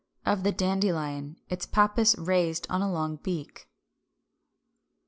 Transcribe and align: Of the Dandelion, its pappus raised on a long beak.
Of 0.25 0.41
the 0.41 0.51
Dandelion, 0.51 1.37
its 1.51 1.67
pappus 1.67 2.15
raised 2.17 2.65
on 2.71 2.81
a 2.81 2.91
long 2.91 3.17
beak. 3.17 3.67